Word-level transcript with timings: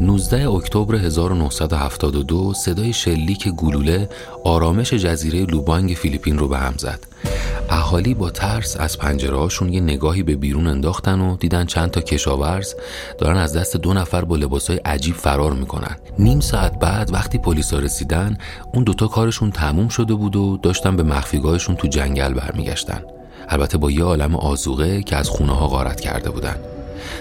19 0.00 0.48
اکتبر 0.48 0.94
1972 0.94 2.54
صدای 2.54 2.92
شلیک 2.92 3.48
گلوله 3.48 4.08
آرامش 4.44 4.94
جزیره 4.94 5.44
لوبانگ 5.44 5.94
فیلیپین 5.94 6.38
رو 6.38 6.48
به 6.48 6.58
هم 6.58 6.74
زد. 6.78 7.00
اهالی 7.70 8.14
با 8.14 8.30
ترس 8.30 8.76
از 8.80 8.98
پنجرهاشون 8.98 9.72
یه 9.72 9.80
نگاهی 9.80 10.22
به 10.22 10.36
بیرون 10.36 10.66
انداختن 10.66 11.20
و 11.20 11.36
دیدن 11.36 11.66
چند 11.66 11.90
تا 11.90 12.00
کشاورز 12.00 12.74
دارن 13.18 13.36
از 13.36 13.56
دست 13.56 13.76
دو 13.76 13.94
نفر 13.94 14.24
با 14.24 14.36
لباسای 14.36 14.76
عجیب 14.76 15.14
فرار 15.14 15.52
می‌کنن. 15.52 15.96
نیم 16.18 16.40
ساعت 16.40 16.78
بعد 16.78 17.12
وقتی 17.12 17.38
پلیسا 17.38 17.78
رسیدن 17.78 18.38
اون 18.74 18.84
دوتا 18.84 19.06
کارشون 19.06 19.50
تموم 19.50 19.88
شده 19.88 20.14
بود 20.14 20.36
و 20.36 20.56
داشتن 20.56 20.96
به 20.96 21.02
مخفیگاهشون 21.02 21.76
تو 21.76 21.88
جنگل 21.88 22.34
برمیگشتن. 22.34 23.02
البته 23.48 23.78
با 23.78 23.90
یه 23.90 24.04
عالم 24.04 24.36
آزوغه 24.36 25.02
که 25.02 25.16
از 25.16 25.28
خونه 25.28 25.52
ها 25.52 25.68
غارت 25.68 26.00
کرده 26.00 26.30
بودن. 26.30 26.56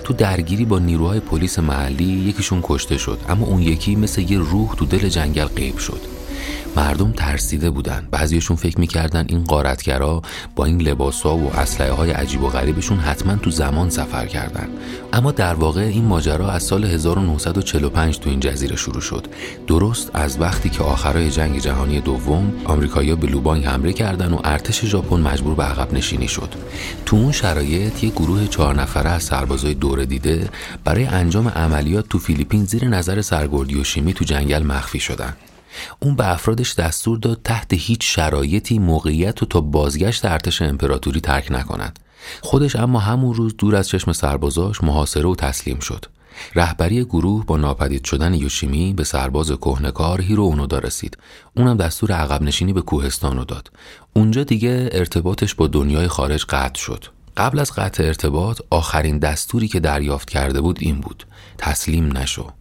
تو 0.04 0.14
درگیری 0.14 0.66
با 0.66 0.80
نیروهای 0.80 1.20
پلیس 1.20 1.60
محلی 1.60 2.30
یکیشون 2.30 2.60
کشته 2.64 2.98
شد 2.98 3.20
اما 3.30 3.46
اون 3.46 3.62
یکی 3.62 3.96
مثل 3.96 4.22
یه 4.22 4.40
روح 4.40 4.76
تو 4.76 4.86
دل 4.86 5.10
جنگل 5.10 5.46
غیب 5.46 5.78
شد. 5.78 6.15
مردم 6.76 7.12
ترسیده 7.12 7.70
بودن. 7.70 8.08
بعضیشون 8.12 8.58
فکر 8.58 8.80
می‌کردن 8.80 9.26
این 9.30 9.44
قارتگرا 9.44 10.22
با 10.56 10.66
این 10.66 10.82
لباسا 10.82 11.38
و 11.38 11.56
اسلحه 11.56 11.92
های 11.92 12.12
عجیب 12.12 12.44
و 12.44 12.48
غریبشون 12.48 12.98
حتما 12.98 13.36
تو 13.36 13.52
زمان 13.52 13.90
سفر 13.90 14.26
کردن. 14.26 14.68
اما 15.14 15.32
در 15.32 15.54
واقع 15.54 15.82
این 15.82 16.06
ماجرا 16.06 16.52
از 16.52 16.64
سال 16.64 16.86
1945 16.86 18.20
تو 18.20 18.30
این 18.30 18.40
جزیره 18.40 18.76
شروع 18.76 19.02
شد. 19.02 19.28
درست 19.68 20.12
از 20.14 20.42
وقتی 20.42 20.70
که 20.70 20.84
آخرای 20.84 21.32
جنگ 21.32 21.60
جهانی 21.60 22.02
دوم 22.02 22.54
آمریکایی‌ها 22.66 23.16
به 23.16 23.28
لوبانگ 23.28 23.66
حمله 23.66 23.94
کردن 23.94 24.34
و 24.34 24.40
ارتش 24.44 24.86
ژاپن 24.86 25.20
مجبور 25.20 25.56
به 25.56 25.64
عقب 25.64 25.94
نشینی 25.94 26.28
شد. 26.28 26.50
تو 27.06 27.16
اون 27.16 27.32
شرایط 27.32 28.04
یک 28.04 28.14
گروه 28.14 28.48
چهار 28.48 28.76
نفره 28.82 29.10
از 29.10 29.24
سربازای 29.24 29.74
دوره 29.74 30.06
دیده 30.06 30.50
برای 30.84 31.06
انجام 31.06 31.48
عملیات 31.48 32.10
تو 32.10 32.20
فیلیپین 32.20 32.66
زیر 32.66 32.88
نظر 32.88 33.22
سرگرد 33.22 33.76
یوشیمی 33.76 34.14
تو 34.14 34.26
جنگل 34.26 34.64
مخفی 34.64 35.00
شدن. 35.00 35.34
اون 36.00 36.16
به 36.16 36.28
افرادش 36.28 36.76
دستور 36.76 37.18
داد 37.18 37.42
تحت 37.44 37.74
هیچ 37.74 38.16
شرایطی 38.16 38.80
موقعیت 38.80 39.44
و 39.44 39.46
تا 39.46 39.62
بازگشت 39.62 40.26
ارتش 40.26 40.62
امپراتوری 40.62 41.20
ترک 41.20 41.48
نکنند. 41.52 42.00
خودش 42.42 42.76
اما 42.76 43.00
همون 43.00 43.34
روز 43.34 43.58
دور 43.58 43.76
از 43.76 43.88
چشم 43.88 44.14
سربازاش 44.14 44.84
محاصره 44.84 45.28
و 45.28 45.36
تسلیم 45.36 45.80
شد. 45.80 46.06
رهبری 46.56 47.04
گروه 47.04 47.46
با 47.46 47.58
ناپدید 47.58 48.06
شدن 48.06 48.34
یوشیمی 48.34 48.94
به 48.94 49.04
سرباز 49.04 49.52
کهنه‌کار 49.52 50.22
هیرو 50.22 50.44
اونودا 50.44 50.80
رسید. 50.80 51.18
اونم 51.58 51.78
دستور 51.78 52.12
عقب 52.12 52.42
نشینی 52.42 52.74
به 52.74 52.82
کوهستان 52.82 53.38
رو 53.38 53.46
داد. 53.46 53.72
اونجا 54.14 54.44
دیگه 54.44 54.90
ارتباطش 54.92 55.56
با 55.56 55.68
دنیای 55.68 56.08
خارج 56.08 56.46
قطع 56.46 56.80
شد. 56.80 57.06
قبل 57.38 57.60
از 57.60 57.72
قطع 57.72 58.04
ارتباط 58.04 58.62
آخرین 58.70 59.20
دستوری 59.20 59.68
که 59.68 59.80
دریافت 59.80 60.30
کرده 60.30 60.62
بود 60.62 60.78
این 60.82 61.00
بود 61.00 61.26
تسلیم 61.58 62.18
نشو 62.18 62.52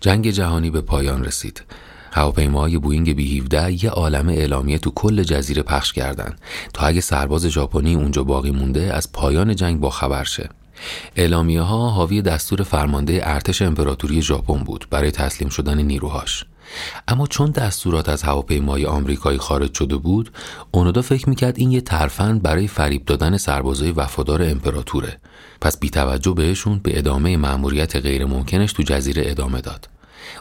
جنگ 0.00 0.30
جهانی 0.30 0.70
به 0.70 0.80
پایان 0.80 1.24
رسید 1.24 1.62
هواپیماهای 2.12 2.78
بوینگ 2.78 3.16
بی 3.16 3.38
17 3.38 3.84
یه 3.84 3.90
عالم 3.90 4.28
اعلامیه 4.28 4.78
تو 4.78 4.90
کل 4.90 5.22
جزیره 5.22 5.62
پخش 5.62 5.92
کردند 5.92 6.40
تا 6.74 6.86
اگه 6.86 7.00
سرباز 7.00 7.46
ژاپنی 7.46 7.94
اونجا 7.94 8.24
باقی 8.24 8.50
مونده 8.50 8.94
از 8.94 9.12
پایان 9.12 9.56
جنگ 9.56 9.80
با 9.80 9.90
خبر 9.90 10.24
شه. 10.24 10.48
اعلامیه 11.16 11.60
ها 11.60 11.90
حاوی 11.90 12.22
دستور 12.22 12.62
فرمانده 12.62 13.20
ارتش 13.22 13.62
امپراتوری 13.62 14.22
ژاپن 14.22 14.58
بود 14.58 14.86
برای 14.90 15.10
تسلیم 15.10 15.48
شدن 15.48 15.78
نیروهاش. 15.78 16.44
اما 17.08 17.26
چون 17.26 17.50
دستورات 17.50 18.08
از 18.08 18.22
هواپیمای 18.22 18.86
آمریکایی 18.86 19.38
خارج 19.38 19.74
شده 19.74 19.96
بود، 19.96 20.32
اونودا 20.70 21.02
فکر 21.02 21.28
می‌کرد 21.28 21.58
این 21.58 21.72
یه 21.72 21.80
ترفند 21.80 22.42
برای 22.42 22.68
فریب 22.68 23.04
دادن 23.04 23.36
سربازای 23.36 23.92
وفادار 23.92 24.42
امپراتوره. 24.42 25.18
پس 25.60 25.78
بی 25.78 25.90
توجه 25.90 26.32
بهشون 26.32 26.78
به 26.78 26.98
ادامه 26.98 27.36
مأموریت 27.36 27.96
غیرممکنش 27.96 28.72
تو 28.72 28.82
جزیره 28.82 29.22
ادامه 29.26 29.60
داد. 29.60 29.88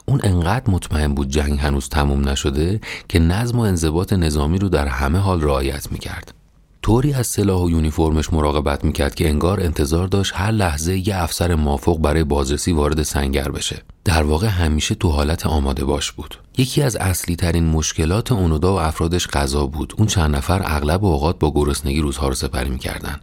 اون 0.06 0.22
انقدر 0.24 0.72
مطمئن 0.72 1.14
بود 1.14 1.30
جنگ 1.30 1.60
هنوز 1.60 1.90
تموم 1.90 2.30
نشده 2.30 2.82
که 3.10 3.20
نظم 3.20 3.60
و 3.60 3.62
انضباط 3.62 4.14
نظامی 4.14 4.60
رو 4.60 4.70
در 4.70 4.88
همه 4.88 5.20
حال 5.20 5.42
رعایت 5.42 5.92
می‌کرد. 5.92 6.34
طوری 6.82 7.14
از 7.14 7.28
سلاح 7.28 7.62
و 7.62 7.70
یونیفرمش 7.70 8.34
مراقبت 8.34 8.84
می‌کرد 8.84 9.16
که 9.16 9.30
انگار 9.30 9.60
انتظار 9.60 10.08
داشت 10.08 10.34
هر 10.36 10.52
لحظه 10.52 11.08
یه 11.08 11.24
افسر 11.24 11.56
مافوق 11.56 12.02
برای 12.02 12.24
بازرسی 12.24 12.72
وارد 12.72 13.04
سنگر 13.04 13.52
بشه. 13.52 13.82
در 14.06 14.24
واقع 14.24 14.48
همیشه 14.48 14.96
تو 14.96 15.10
حالت 15.10 15.46
آماده 15.46 15.86
باش 15.86 16.12
بود. 16.12 16.38
یکی 16.58 16.82
از 16.82 16.96
اصلی 16.96 17.36
ترین 17.36 17.66
مشکلات 17.66 18.32
اونودا 18.32 18.74
و 18.74 18.80
افرادش 18.80 19.28
غذا 19.28 19.66
بود. 19.68 19.94
اون 19.98 20.08
چند 20.08 20.36
نفر 20.36 20.62
اغلب 20.66 21.06
اوقات 21.06 21.40
با 21.40 21.52
گرسنگی 21.52 22.02
روزها 22.02 22.28
رو 22.28 22.36
سپری 22.36 22.70
می‌کردن. 22.70 23.20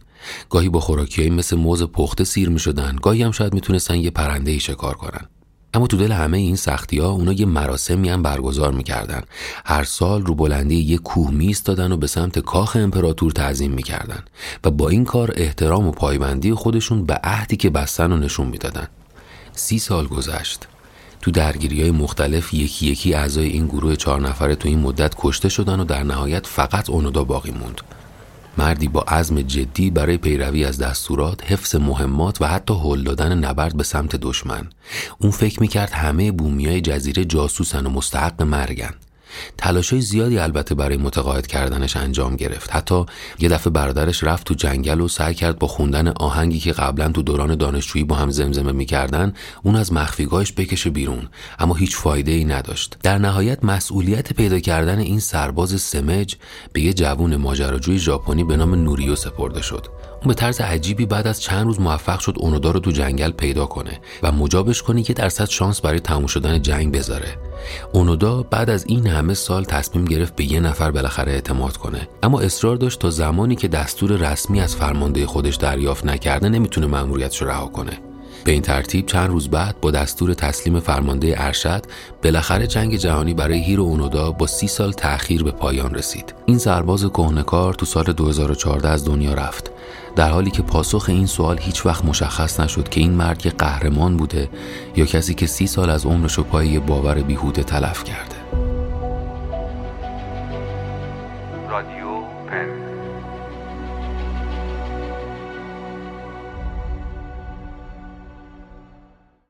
گاهی 0.49 0.69
با 0.69 0.79
خوراکیایی 0.79 1.29
مثل 1.29 1.57
موز 1.57 1.83
پخته 1.83 2.23
سیر 2.23 2.49
می‌شدن، 2.49 2.95
گاهی 3.01 3.23
هم 3.23 3.31
شاید 3.31 3.53
می‌تونستن 3.53 3.95
یه 3.95 4.09
پرنده 4.09 4.51
ای 4.51 4.59
شکار 4.59 4.93
کنن. 4.93 5.25
اما 5.73 5.87
تو 5.87 5.97
دل 5.97 6.11
همه 6.11 6.37
این 6.37 6.55
سختی 6.55 6.99
ها 6.99 7.09
اونا 7.09 7.33
یه 7.33 7.45
مراسمی 7.45 8.09
هم 8.09 8.23
برگزار 8.23 8.71
می‌کردن. 8.71 9.21
هر 9.65 9.83
سال 9.83 10.25
رو 10.25 10.35
بلندی 10.35 10.75
یه 10.75 10.97
کوه 10.97 11.31
میستادن 11.31 11.91
و 11.91 11.97
به 11.97 12.07
سمت 12.07 12.39
کاخ 12.39 12.75
امپراتور 12.75 13.31
تعظیم 13.31 13.71
می‌کردن 13.71 14.23
و 14.63 14.71
با 14.71 14.89
این 14.89 15.05
کار 15.05 15.33
احترام 15.35 15.87
و 15.87 15.91
پایبندی 15.91 16.53
خودشون 16.53 17.05
به 17.05 17.19
عهدی 17.23 17.57
که 17.57 17.69
بستن 17.69 18.11
و 18.11 18.17
نشون 18.17 18.47
می‌دادن. 18.47 18.87
سی 19.53 19.79
سال 19.79 20.07
گذشت. 20.07 20.67
تو 21.21 21.31
درگیری 21.31 21.81
های 21.81 21.91
مختلف 21.91 22.53
یکی 22.53 22.87
یکی 22.87 23.13
اعضای 23.13 23.47
این 23.47 23.67
گروه 23.67 23.95
چهار 23.95 24.21
نفره 24.21 24.55
تو 24.55 24.67
این 24.67 24.79
مدت 24.79 25.15
کشته 25.17 25.49
شدن 25.49 25.79
و 25.79 25.83
در 25.83 26.03
نهایت 26.03 26.47
فقط 26.47 26.89
اونودا 26.89 27.23
باقی 27.23 27.51
موند. 27.51 27.81
مردی 28.57 28.87
با 28.87 29.01
عزم 29.01 29.41
جدی 29.41 29.89
برای 29.89 30.17
پیروی 30.17 30.65
از 30.65 30.77
دستورات، 30.77 31.51
حفظ 31.51 31.75
مهمات 31.75 32.41
و 32.41 32.47
حتی 32.47 32.73
هل 32.73 33.03
دادن 33.03 33.37
نبرد 33.45 33.77
به 33.77 33.83
سمت 33.83 34.15
دشمن. 34.15 34.69
اون 35.19 35.31
فکر 35.31 35.61
می‌کرد 35.61 35.91
همه 35.91 36.31
بومیای 36.31 36.81
جزیره 36.81 37.25
جاسوسن 37.25 37.85
و 37.85 37.89
مستحق 37.89 38.41
مرگن. 38.41 38.93
تلاشای 39.57 40.01
زیادی 40.01 40.39
البته 40.39 40.75
برای 40.75 40.97
متقاعد 40.97 41.47
کردنش 41.47 41.97
انجام 41.97 42.35
گرفت. 42.35 42.75
حتی 42.75 43.05
یه 43.39 43.49
دفعه 43.49 43.73
برادرش 43.73 44.23
رفت 44.23 44.47
تو 44.47 44.53
جنگل 44.53 45.01
و 45.01 45.07
سعی 45.07 45.33
کرد 45.33 45.59
با 45.59 45.67
خوندن 45.67 46.07
آهنگی 46.07 46.59
که 46.59 46.71
قبلا 46.71 47.11
تو 47.11 47.21
دوران 47.21 47.55
دانشجویی 47.55 48.05
با 48.05 48.15
هم 48.15 48.31
زمزمه 48.31 48.71
می‌کردن 48.71 49.33
اون 49.63 49.75
از 49.75 49.93
مخفیگاهش 49.93 50.51
بکشه 50.51 50.89
بیرون. 50.89 51.29
اما 51.59 51.73
هیچ 51.73 51.95
فایده 51.95 52.31
ای 52.31 52.45
نداشت. 52.45 52.97
در 53.03 53.17
نهایت 53.17 53.63
مسئولیت 53.63 54.33
پیدا 54.33 54.59
کردن 54.59 54.99
این 54.99 55.19
سرباز 55.19 55.81
سمج 55.81 56.35
به 56.73 56.81
یه 56.81 56.93
جوون 56.93 57.35
ماجراجوی 57.35 57.99
ژاپنی 57.99 58.43
به 58.43 58.57
نام 58.57 58.75
نوریو 58.75 59.15
سپرده 59.15 59.61
شد. 59.61 59.87
به 60.25 60.33
طرز 60.33 60.61
عجیبی 60.61 61.05
بعد 61.05 61.27
از 61.27 61.41
چند 61.41 61.65
روز 61.65 61.79
موفق 61.79 62.19
شد 62.19 62.35
اونودا 62.37 62.71
رو 62.71 62.79
تو 62.79 62.91
جنگل 62.91 63.31
پیدا 63.31 63.65
کنه 63.65 63.99
و 64.23 64.31
مجابش 64.31 64.83
کنه 64.83 65.03
که 65.03 65.13
درصد 65.13 65.49
شانس 65.49 65.81
برای 65.81 65.99
تموم 65.99 66.27
شدن 66.27 66.61
جنگ 66.61 66.91
بذاره. 66.91 67.35
اونودا 67.93 68.43
بعد 68.43 68.69
از 68.69 68.85
این 68.87 69.07
همه 69.07 69.33
سال 69.33 69.63
تصمیم 69.63 70.05
گرفت 70.05 70.35
به 70.35 70.51
یه 70.51 70.59
نفر 70.59 70.91
بالاخره 70.91 71.31
اعتماد 71.31 71.77
کنه. 71.77 72.07
اما 72.23 72.39
اصرار 72.39 72.75
داشت 72.75 72.99
تا 72.99 73.09
زمانی 73.09 73.55
که 73.55 73.67
دستور 73.67 74.11
رسمی 74.11 74.61
از 74.61 74.75
فرمانده 74.75 75.25
خودش 75.25 75.55
دریافت 75.55 76.05
نکرده 76.05 76.49
نمی‌تونه 76.49 76.87
مأموریتش 76.87 77.41
رو 77.41 77.47
رها 77.47 77.67
کنه. 77.67 78.08
به 78.45 78.51
این 78.51 78.61
ترتیب 78.61 79.05
چند 79.05 79.29
روز 79.29 79.49
بعد 79.49 79.81
با 79.81 79.91
دستور 79.91 80.33
تسلیم 80.33 80.79
فرمانده 80.79 81.35
ارشد 81.37 81.85
بالاخره 82.23 82.67
جنگ 82.67 82.95
جهانی 82.95 83.33
برای 83.33 83.59
هیرو 83.59 83.83
اونودا 83.83 84.31
با 84.31 84.47
سی 84.47 84.67
سال 84.67 84.91
تأخیر 84.91 85.43
به 85.43 85.51
پایان 85.51 85.95
رسید. 85.95 86.33
این 86.45 86.57
سرباز 86.57 87.05
کهنه‌کار 87.05 87.73
تو 87.73 87.85
سال 87.85 88.03
2014 88.03 88.89
از 88.89 89.05
دنیا 89.05 89.33
رفت. 89.33 89.71
در 90.15 90.29
حالی 90.29 90.51
که 90.51 90.61
پاسخ 90.61 91.05
این 91.07 91.25
سوال 91.25 91.57
هیچ 91.59 91.85
وقت 91.85 92.05
مشخص 92.05 92.59
نشد 92.59 92.89
که 92.89 92.99
این 92.99 93.11
مرد 93.11 93.45
یه 93.45 93.51
قهرمان 93.51 94.17
بوده 94.17 94.49
یا 94.95 95.05
کسی 95.05 95.33
که 95.33 95.47
سی 95.47 95.67
سال 95.67 95.89
از 95.89 96.05
عمرش 96.05 96.33
رو 96.33 96.43
پای 96.43 96.79
باور 96.79 97.15
بیهوده 97.15 97.63
تلف 97.63 98.03
کرده. 98.03 98.35
رادیو 101.69 102.21
پن 102.47 102.98